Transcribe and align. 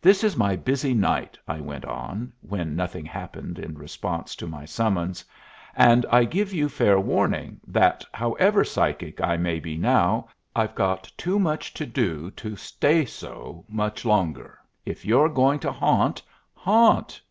"This 0.00 0.24
is 0.24 0.36
my 0.36 0.56
busy 0.56 0.92
night," 0.92 1.38
I 1.46 1.60
went 1.60 1.84
on, 1.84 2.32
when 2.40 2.74
nothing 2.74 3.06
happened 3.06 3.60
in 3.60 3.78
response 3.78 4.34
to 4.34 4.48
my 4.48 4.64
summons, 4.64 5.24
"and 5.76 6.04
I 6.10 6.24
give 6.24 6.52
you 6.52 6.68
fair 6.68 6.98
warning 6.98 7.60
that, 7.68 8.04
however 8.12 8.64
psychic 8.64 9.20
I 9.20 9.36
may 9.36 9.60
be 9.60 9.76
now, 9.76 10.26
I've 10.56 10.74
got 10.74 11.08
too 11.16 11.38
much 11.38 11.72
to 11.74 11.86
do 11.86 12.32
to 12.32 12.56
stay 12.56 13.04
so 13.04 13.64
much 13.68 14.04
longer. 14.04 14.58
If 14.84 15.04
you're 15.04 15.28
going 15.28 15.60
to 15.60 15.70
haunt, 15.70 16.22
haunt!" 16.54 17.22